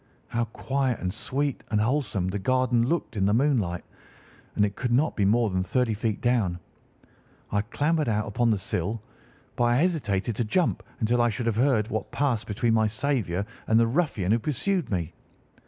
How 0.29 0.45
quiet 0.45 0.99
and 0.99 1.13
sweet 1.13 1.63
and 1.69 1.79
wholesome 1.79 2.27
the 2.29 2.39
garden 2.39 2.87
looked 2.87 3.15
in 3.15 3.27
the 3.27 3.35
moonlight, 3.35 3.85
and 4.55 4.65
it 4.65 4.75
could 4.75 4.91
not 4.91 5.15
be 5.15 5.25
more 5.25 5.51
than 5.51 5.61
thirty 5.61 5.93
feet 5.93 6.21
down. 6.21 6.57
I 7.51 7.61
clambered 7.61 8.09
out 8.09 8.27
upon 8.27 8.49
the 8.49 8.57
sill, 8.57 9.03
but 9.55 9.65
I 9.65 9.75
hesitated 9.75 10.35
to 10.37 10.43
jump 10.43 10.81
until 11.01 11.21
I 11.21 11.29
should 11.29 11.45
have 11.45 11.55
heard 11.57 11.87
what 11.89 12.09
passed 12.11 12.47
between 12.47 12.73
my 12.73 12.87
saviour 12.87 13.45
and 13.67 13.79
the 13.79 13.85
ruffian 13.85 14.31
who 14.31 14.39
pursued 14.39 14.89
me. 14.89 15.13